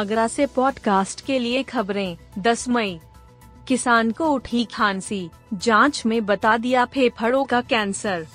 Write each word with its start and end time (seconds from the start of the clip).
आगरा 0.00 0.26
से 0.26 0.46
पॉडकास्ट 0.46 1.24
के 1.24 1.38
लिए 1.38 1.62
खबरें। 1.62 2.16
10 2.38 2.68
मई। 2.68 3.00
किसान 3.68 4.10
को 4.10 4.30
उठी 4.30 4.64
खांसी। 4.64 5.30
जाँच 5.54 6.02
में 6.06 6.26
बता 6.26 6.56
दिया 6.56 6.84
फेफड़ों 6.84 7.44
का 7.44 7.60
कैंसर। 7.60 8.26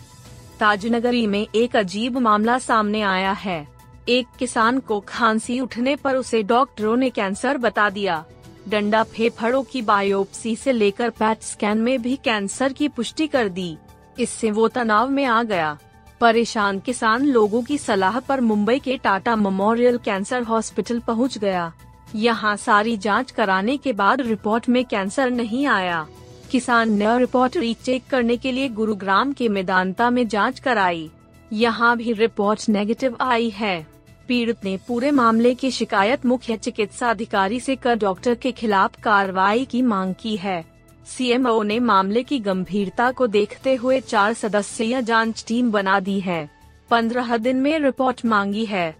ताजनगरी 0.59 1.28
में 1.28 1.48
एक 1.56 1.76
अजीब 1.76 2.18
मामला 2.18 2.59
सामने 2.59 3.02
आया 3.02 3.32
है। 3.32 3.68
एक 4.09 4.28
किसान 4.40 4.80
को 4.80 5.00
खांसी 5.00 5.59
उठने 5.59 5.96
पर 5.96 6.16
उसे 6.16 6.44
डॉक्टरों 6.44 6.98
ने 6.98 7.09
कैंसर 7.09 7.58
बता 7.58 7.90
दिया। 7.90 8.26
डंडा 8.70 9.04
फेफड़ों 9.04 9.64
की 9.64 9.82
बायोप्सी 9.82 10.56
से 10.56 10.72
लेकर 10.72 11.09
पैट 11.09 11.42
स्कैन 11.42 11.78
में 11.78 12.02
भी 12.02 12.16
कैंसर 12.16 12.73
की 12.73 12.88
पुष्टि 12.88 13.28
कर 13.28 13.50
दी। 13.50 13.78
इससे 14.20 14.52
वो 14.52 14.68
तनाव 14.68 15.09
में 15.09 15.26
आ 15.26 15.44
गया। 15.44 15.78
परेशान 16.22 16.80
किसान 16.80 17.26
लोगों 17.26 17.62
की 17.64 17.78
सलाह 17.78 18.20
पर 18.20 18.42
मुंबई 18.42 18.80
के 18.80 18.98
टाटा 18.98 19.36
मेमोरियल 19.36 19.98
कैंसर 19.98 20.44
हॉस्पिटल 20.44 21.00
पहुँच 21.00 21.38
गया। 21.38 21.72
यहाँ 22.16 22.56
सारी 22.58 22.98
जाँच 22.98 23.31
कराने 23.31 23.78
के 23.78 23.94
बाद 23.94 24.22
रिपोर्ट 24.22 24.70
में 24.70 24.84
कैंसर 24.86 25.30
नहीं 25.30 25.66
आया। 25.67 26.06
किसान 26.52 26.92
ने 26.94 27.17
रिपोर्ट 27.20 27.58
रीचेक 27.58 28.04
करने 28.09 28.38
के 28.38 28.52
लिए 28.52 28.70
गुरुग्राम 28.70 29.34
के 29.34 29.50
मैदानता 29.50 30.09
में 30.09 30.28
जाँच 30.28 30.59
कराई। 30.59 31.09
यहाँ 31.54 31.95
भी 31.98 32.14
रिपोर्ट 32.14 32.70
नेगेटिव 32.70 33.17
आई 33.22 33.50
है। 33.50 33.88
पीड़ित 34.28 34.64
ने 34.64 34.78
पूरे 34.88 35.11
मामले 35.11 35.54
की 35.56 35.72
शिकायत 35.72 36.26
मुख्य 36.26 36.58
चिकित्सा 36.58 37.09
अधिकारी 37.09 37.59
से 37.59 37.76
कर 37.76 37.95
डॉक्टर 37.95 38.36
के 38.36 38.52
खिलाफ 38.52 39.00
कार्रवाई 39.04 39.66
की 39.66 39.82
मांग 39.82 40.14
की 40.20 40.36
है। 40.38 40.64
सीएमओ 41.06 41.64
ने 41.64 41.80
मामले 41.80 42.23
की 42.23 42.39
गंभीरता 42.39 43.11
को 43.11 43.28
देखते 43.28 43.75
हुए 43.75 44.00
चार 44.00 44.34
सदस्यीय 44.34 45.02
जाँच 45.02 45.45
टीम 45.48 45.72
बना 45.72 46.00
दी 46.00 46.20
है। 46.20 46.50
पंद्रह 46.89 47.38
दिन 47.38 47.58
में 47.58 47.80
रिपोर्ट 47.80 48.25
मांगी 48.25 48.66
है। 48.66 48.95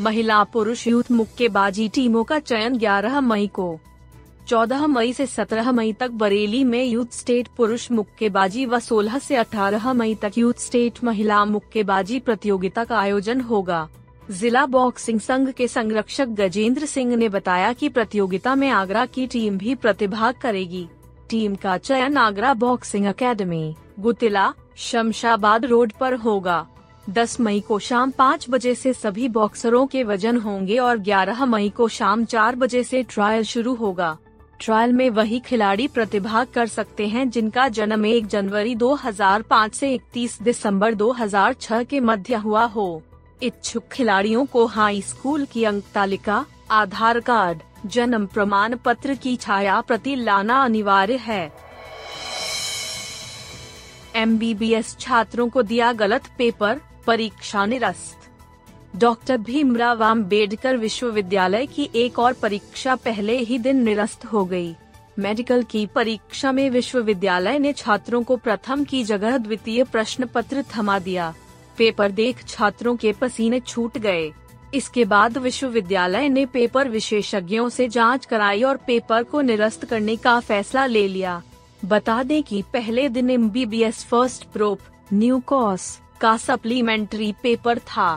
महिला 0.00 0.44
पुरुष 0.44 0.86
यूथ 0.86 1.10
मुक्केबाजी 1.10 1.88
टीमों 1.88 2.24
का 2.24 2.38
चयन 2.38 2.78
11 2.78 3.20
मई 3.20 3.46
को। 3.46 3.78
14 4.48 4.86
मई 4.86 5.12
से 5.12 5.26
17 5.26 5.72
मई 5.72 5.92
तक 5.92 6.10
बरेली 6.10 6.64
में 6.64 6.84
यूथ 6.84 7.06
स्टेट 7.12 7.48
पुरुष 7.56 7.90
मुक्केबाजी 7.90 8.66
व 8.66 8.78
16 8.78 9.18
से 9.18 9.36
18 9.36 9.92
मई 9.92 10.14
तक 10.14 10.32
यूथ 10.38 10.54
स्टेट 10.58 11.04
महिला 11.04 11.44
मुक्केबाजी 11.44 12.18
प्रतियोगिता 12.18 12.84
का 12.84 12.98
आयोजन 12.98 13.40
होगा। 13.40 13.88
जिला 14.30 14.66
बॉक्सिंग 14.66 15.20
संघ 15.20 15.50
के 15.50 15.68
संरक्षक 15.68 16.28
गजेंद्र 16.28 16.86
सिंह 16.86 17.16
ने 17.16 17.28
बताया 17.28 17.72
कि 17.72 17.88
प्रतियोगिता 17.88 18.54
में 18.54 18.68
आगरा 18.68 19.06
की 19.06 19.26
टीम 19.26 19.58
भी 19.58 19.74
प्रतिभाग 19.74 20.34
करेगी। 20.34 20.88
टीम 21.30 21.54
का 21.54 21.76
चयन 21.78 22.16
Agra 22.16 22.54
boxing 22.54 23.06
academy 23.06 23.74
Gutila, 24.00 24.52
Shamshabad 24.76 25.64
road 25.64 25.92
पर 25.92 26.14
होगा। 26.14 26.66
10 27.10 27.40
मई 27.40 27.60
को 27.60 27.78
शाम 27.78 28.10
पाँच 28.10 28.46
बजे 28.50 28.74
से 28.74 28.92
सभी 28.92 29.28
बॉक्सरों 29.28 29.86
के 29.86 30.02
वज़न 30.02 30.36
होंगे 30.36 30.78
और 30.78 30.98
11 30.98 31.44
मई 31.44 31.68
को 31.68 31.88
शाम 31.88 32.24
चार 32.24 32.56
बजे 32.56 32.84
से 32.84 33.02
ट्रायल 33.02 33.42
शुरू 33.44 33.74
होगा। 33.74 34.16
ट्रायल 34.60 34.92
में 34.92 35.10
वही 35.10 35.40
खिलाड़ी 35.40 35.88
प्रतिभाग 35.88 36.46
कर 36.46 36.66
सकते 36.66 37.06
हैं 37.06 37.30
जिनका 37.30 37.68
जन्म 37.68 38.06
1 38.06 38.26
जनवरी 38.26 38.74
2005 38.74 39.74
से 39.74 39.94
31 39.94 40.42
दिसंबर 40.42 40.94
2006 40.94 41.84
के 41.84 42.00
मध्य 42.00 42.34
हुआ 42.34 42.64
हो। 42.64 43.02
इच्छुक 43.42 43.84
खिलाड़ियों 43.92 44.44
को 44.46 44.66
हाई 44.66 45.02
स्कूल 45.02 45.44
की 45.44 45.64
अंक 45.64 45.84
तालिका 45.94 46.44
आधार 46.70 47.20
कार्ड, 47.20 47.58
जन्म 47.86 48.26
प्रमाण 48.26 48.76
पत्र 48.76 49.14
की 49.14 49.36
छाया 49.36 49.80
प्रति 49.80 50.14
लाना 50.16 50.64
अनिवार्य 50.64 51.16
है। 51.16 51.52
एमबीबीएस 54.16 54.96
छात्रों 55.00 55.48
को 55.48 55.62
दिया 55.62 55.92
गलत 55.92 56.22
पेपर, 56.38 56.80
परीक्षा 57.06 57.66
निरस्त। 57.66 58.16
डॉक्टर 58.96 59.38
भीमराव 59.38 60.02
आम्बेडकर 60.02 60.76
विश्वविद्यालय 60.76 61.66
की 61.66 61.90
एक 61.94 62.18
और 62.18 62.32
परीक्षा 62.32 62.94
पहले 62.94 63.38
ही 63.38 63.58
दिन 63.58 63.82
निरस्त 63.82 64.24
हो 64.24 64.44
गई। 64.44 64.74
मेडिकल 65.18 65.62
की 65.62 65.86
परीक्षा 65.86 66.52
में 66.52 66.70
विश्वविद्यालय 66.70 67.58
ने 67.58 67.72
छात्रों 67.72 68.22
को 68.22 68.36
प्रथम 68.36 68.84
की 68.84 69.04
जगह 69.04 69.38
द्वितीय 69.38 69.84
प्रश्न 69.84 70.26
पत्र 70.26 70.64
थमा 70.76 70.98
दिया। 70.98 71.34
पेपर 71.78 72.10
देख 72.10 72.44
छात्रों 72.48 72.96
के 72.96 73.12
पसीने 73.12 73.60
छूट 73.60 73.98
गए। 73.98 74.32
इसके 74.74 75.04
बाद 75.04 75.38
विश्वविद्यालय 75.38 76.28
ने 76.28 76.46
पेपर 76.46 76.88
विशेषज्ञों 76.88 77.68
से 77.68 77.88
जाँच 77.88 78.26
कराई 78.26 78.62
और 78.62 78.76
पेपर 78.76 79.22
को 79.22 79.40
निरस्त 79.40 79.84
करने 79.84 80.16
का 80.16 80.38
फैसला 80.40 80.86
ले 80.86 81.06
लिया। 81.08 81.42
बता 81.84 82.22
दें 82.22 82.42
कि 82.42 82.62
पहले 82.72 83.08
दिन 83.08 83.30
M 83.30 83.48
B 83.50 83.66
B 83.66 83.82
S 83.82 84.04
first 84.04 84.44
prop 84.44 84.80
new 85.12 85.38
cos 85.46 85.98
का 86.20 86.36
सप्लीमेंट्री 86.36 87.32
पेपर 87.42 87.78
था। 87.78 88.14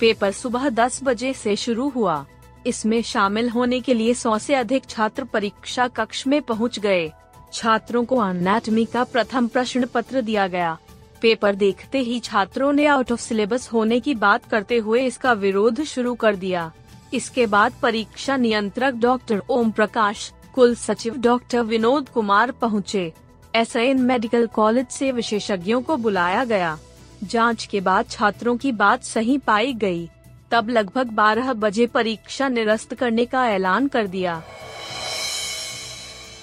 पेपर 0.00 0.30
सुबह 0.32 0.68
10 0.68 1.00
बजे 1.04 1.32
से 1.32 1.56
शुरू 1.56 1.88
हुआ। 1.88 2.24
इसमें 2.66 3.02
शामिल 3.02 3.48
होने 3.48 3.80
के 3.80 3.94
लिए 3.94 4.14
100 4.14 4.38
से 4.38 4.54
अधिक 4.54 4.86
छात्र 4.88 5.24
परीक्षा 5.24 5.88
कक्ष 5.88 6.26
में 6.26 6.40
पहुँच 6.42 6.78
गए। 6.78 7.10
छात्रों 7.52 8.04
को 8.04 8.16
अनाटमी 8.16 8.84
का 8.84 9.04
प्रथम 9.04 9.48
प्रश्न 9.48 9.86
पत्र 9.86 10.20
दिया 10.20 10.46
गया। 10.46 10.78
पेपर 11.22 11.54
देखते 11.54 11.98
ही 11.98 12.18
छात्रों 12.20 12.72
ने 12.72 12.86
आउट 12.86 13.12
ऑफ़ 13.12 13.20
सिलेबस 13.20 13.68
होने 13.72 14.00
की 14.00 14.14
बात 14.14 14.44
करते 14.44 14.76
हुए 14.76 15.04
इसका 15.06 15.32
विरोध 15.32 15.82
शुरू 15.84 16.14
कर 16.14 16.36
दिया। 16.36 16.70
इसके 17.14 17.46
बाद 17.46 17.72
परीक्षा 17.82 18.36
नियंत्रक 18.36 18.94
डॉक्टर 18.94 19.42
ओम 19.50 19.70
प्रकाश 19.70 20.32
कुल 20.54 20.74
सचिव 20.74 21.16
डॉक्टर 21.16 21.62
विनोद 21.62 22.08
कुमार 22.08 22.50
पहुँचे। 22.50 23.12
एस 23.54 23.76
मेडिकल 23.76 24.46
कॉलेज 24.46 24.86
से 24.86 25.12
विशेषज्ञों 25.12 25.80
को 25.82 25.96
बुलाया 25.96 26.44
गया। 26.44 26.78
जाँच 27.24 27.66
के 27.66 27.80
बाद 27.80 28.08
छात्रों 28.10 28.56
की 28.56 28.72
बात 28.72 29.04
सही 29.04 29.38
पाई 29.38 29.72
गई। 29.74 30.08
तब 30.50 30.68
लगभग 30.68 31.10
12 31.10 31.52
बजे 31.52 31.86
परीक्षा 31.86 32.48
निरस्त 32.48 32.94
करने 32.94 33.24
का 33.26 33.46
ऐलान 33.48 33.88
कर 33.88 34.06
दिया। 34.06 34.42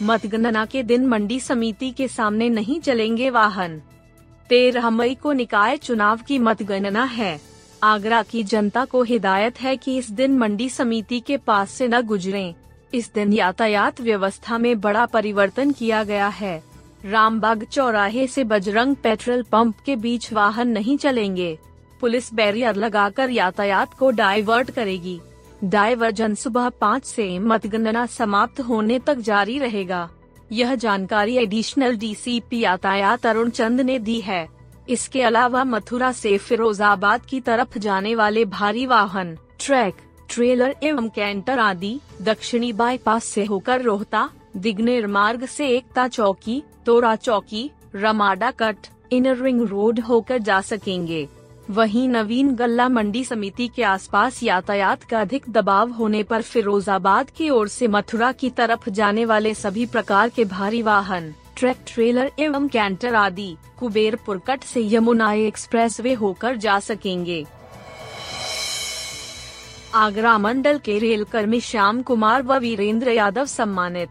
मतगणना 0.04 0.66
के 0.66 0.84
दिन 0.84 1.06
मंडी 1.06 1.40
समिति 1.40 1.92
के 1.92 2.08
सामने 2.08 2.50
नहीं 2.50 2.80
चलेंगे 2.80 3.30
वाहन। 3.30 3.82
तेरह 4.50 4.90
मई 4.90 5.16
को 5.16 5.32
निकाय 5.32 5.78
चुनाव 5.78 6.20
की 6.28 6.40
मतगणना 6.40 7.04
है। 7.04 7.40
आगरा 7.84 8.22
की 8.22 8.44
जनता 8.44 8.86
को 8.86 9.04
हिदायत 9.04 9.62
है 9.62 9.78
कि 9.78 9.98
इस 9.98 10.10
दिन 10.12 10.38
मंडी 10.38 10.70
समिति 10.70 11.20
के 11.20 11.38
पास 11.38 11.72
से 11.72 11.88
न 11.88 12.02
गुजरें। 12.02 12.54
इस 12.94 13.12
दिन 13.14 13.34
यातायात 13.34 14.02
व्यवस्था 14.02 14.58
में 14.58 14.80
बड़ा 14.82 15.06
परिवर्तन 15.06 15.72
किया 15.72 16.04
गया 16.04 16.28
है। 16.28 16.64
रामबाग 17.06 17.64
चौराहे 17.64 18.28
से 18.28 18.44
बजरंग 18.44 18.96
पेट्रोल 18.96 19.44
पंप 19.44 19.76
के 19.86 19.96
बीच 19.96 20.34
वाहन 20.34 20.68
नहीं 20.68 20.98
चलेंगे। 20.98 21.58
पुलिस 22.02 22.34
बैरियर 22.34 22.76
लगाकर 22.76 23.30
यातायात 23.30 23.94
को 23.94 24.12
डाइवर्ट 24.12 24.72
करेगी। 24.72 25.20
डाइवर्जन 25.64 26.36
सुबह 26.36 26.70
पाँच 26.70 27.06
से 27.06 27.40
मतगणना 27.40 28.06
समाप्त 28.06 28.62
होने 28.62 29.00
तक 29.00 29.18
जारी 29.18 29.60
रहेगा। 29.60 30.10
यह 30.52 30.76
जानकारी 30.76 31.36
एडिशनल 31.38 31.98
डीसीपी 31.98 32.60
यातायात 32.60 33.26
अरुण 33.26 33.50
चंद 33.50 33.82
ने 33.82 34.00
दी 34.00 34.20
है। 34.22 34.48
इसके 34.90 35.22
अलावा 35.22 35.64
मथुरा 35.64 36.12
से 36.12 36.38
फिरोजाबाद 36.38 37.22
की 37.22 37.40
तरफ़ 37.40 37.78
जाने 37.80 38.16
वाले 38.16 38.46
भारी 38.46 38.86
वाहन, 38.86 39.38
ट्रैक, 39.60 39.96
ट्रेलर 40.30 40.76
एवं 40.84 41.10
कैंटर 41.10 41.60
आदि, 41.60 42.00
दक्षिणी 42.22 42.74
बाईपास 42.74 43.24
से 43.24 43.46
होकर 43.46 43.82
रोहता, 43.82 44.30
दिग्नेर 44.58 45.08
मार्ग 45.08 45.46
से 45.46 45.68
Ekta 45.68 46.08
Chowki, 46.08 46.64
Tora 46.86 47.16
Chowki, 47.16 47.70
Ramada 47.96 48.52
cut, 48.52 48.76
inner 49.12 49.38
ring 49.38 49.62
road 49.62 50.00
होकर 50.00 50.38
जा 50.38 50.62
सकेंगे। 50.62 51.28
वहीं 51.70 52.08
नवीन 52.10 52.54
गल्ला 52.56 52.88
मंडी 52.90 53.24
समिति 53.24 53.68
के 53.68 53.84
आसपास 53.84 54.42
यातायात 54.44 55.04
का 55.04 55.20
अधिक 55.22 55.44
दबाव 55.50 55.90
होने 55.90 56.22
पर 56.24 56.42
फिरोजाबाद 56.42 57.30
की 57.30 57.50
ओर 57.50 57.68
से 57.68 57.88
मथुरा 57.88 58.32
की 58.32 58.50
तरफ़ 58.50 58.90
जाने 58.90 59.26
वाले 59.26 59.54
सभी 59.54 59.86
प्रकार 59.86 60.30
के 60.30 60.46
भारी 60.46 60.82
वाहन, 60.82 61.34
ट्रैक 61.58 61.78
ट्रेलर 61.88 62.32
एवं 62.40 62.68
कैंटर 62.68 63.16
आदि, 63.16 63.56
कुबेरपुर 63.80 64.42
कट 64.48 64.64
से 64.64 64.88
यमुना 64.96 65.32
एक्सप्रेस 65.34 66.00
वे 66.02 66.14
होकर 66.14 66.56
जा 66.56 66.80
सकेंगे। 66.80 67.46
आगरा 69.96 70.38
मंडल 70.38 70.78
के 70.78 70.98
रेल 71.00 71.24
कर्मी 71.24 71.60
श्याम 71.62 72.02
कुमार 72.02 72.42
व 72.42 72.58
वीरेंद्र 72.58 73.12
यादव 73.12 73.46
सम्मानित। 73.46 74.10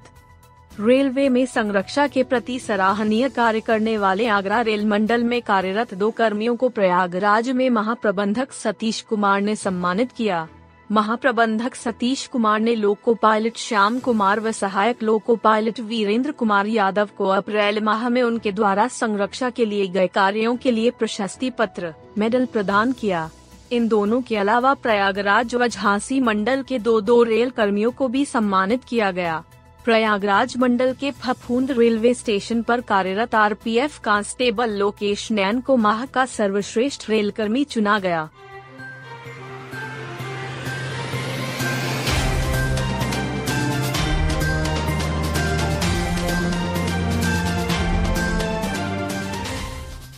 रेलवे 0.80 1.28
में 1.28 1.44
संरक्षा 1.46 2.06
के 2.06 2.22
प्रति 2.22 2.58
सराहनीय 2.58 3.28
कार्य 3.28 3.60
करने 3.60 3.96
वाले 3.98 4.26
आगरा 4.26 4.60
रेल 4.60 4.84
मंडल 4.86 5.25
में 5.25 5.40
कार्यरत 5.42 5.94
दो 5.94 6.10
कर्मियों 6.10 6.54
को 6.56 6.69
प्रयागराज 6.69 7.50
में 7.50 7.69
महाप्रबंधक 7.70 8.52
सतीश 8.52 9.00
कुमार 9.00 9.40
ने 9.40 9.56
सम्मानित 9.56 10.12
किया। 10.12 10.46
महाप्रबंधक 10.90 11.75
सतीश 11.75 12.26
कुमार 12.26 12.60
ने 12.60 12.75
लोको 12.75 13.14
पायलट 13.14 13.56
श्याम 13.56 13.98
कुमार 13.98 14.40
व 14.40 14.52
सहायक 14.52 15.02
लोको 15.02 15.36
पायलट 15.36 15.80
वीरेंद्र 15.80 16.32
कुमार 16.32 16.66
यादव 16.66 17.08
को 17.19 17.28
अप्रैल 17.28 17.80
माह 17.80 18.08
में 18.08 18.22
उनके 18.22 18.52
द्वारा 18.52 18.88
संरक्षा 18.88 19.50
के 19.50 19.66
लिए 19.66 19.86
गए 19.88 20.06
कार्यों 20.06 20.56
के 20.56 20.70
लिए 20.70 20.90
प्रशस्ति 20.90 21.50
पत्र, 21.50 21.94
मेडल 22.19 22.46
प्रदान 22.46 22.92
किया। 22.92 23.28
इन 23.72 23.88
दोनों 23.88 24.22
के 24.22 24.36
अलावा 24.36 24.75
प्रयागराज 24.75 25.54
व 25.54 25.66
झांसी 25.66 26.20
मंडल 26.20 26.62
के 26.62 26.78
दो 26.78 27.00
दो 27.00 27.22
रेल 27.25 27.50
कर्मियों 27.50 27.90
को 27.90 28.08
भी 28.08 28.25
सम्मानित 28.25 28.84
किया 28.84 29.10
गया। 29.10 29.44
प्रयागराज 29.88 30.56
मंडल 30.56 30.93
के 30.93 31.11
फफूंद 31.11 31.70
रेलवे 31.70 32.14
स्टेशन 32.14 32.62
पर 32.62 32.81
कार्यरत 32.81 33.35
आरपीएफ 33.35 33.99
कांस्टेबल 33.99 34.70
लोकेश 34.70 35.31
नैन 35.31 35.61
को 35.61 35.76
माह 35.76 36.05
का 36.06 36.25
सर्वश्रेष्ठ 36.26 37.08
रेल 37.11 37.31
कर्मी 37.31 37.64
चुना 37.64 37.99
गया। 37.99 38.29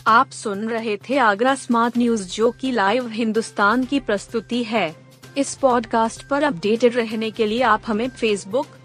आप 0.07 0.29
सुन 0.29 0.67
रहे 0.69 0.97
थे 0.97 1.17
आगरा 1.17 1.55
स्मार्ट 1.55 1.97
न्यूज़ 1.97 2.27
जो 2.29 2.51
की 2.51 2.71
लाइव 2.71 3.07
हिंदुस्तान 3.07 3.83
की 3.83 3.99
प्रस्तुति 3.99 4.63
है। 4.63 4.95
इस 5.37 5.55
पॉडकास्ट 5.55 6.27
पर 6.27 6.43
अपडेटेड 6.43 6.95
रहने 6.95 7.31
के 7.31 7.45
लिए 7.45 7.61
आप 7.61 7.81
हमें 7.87 8.09
फेसबुक 8.09 8.67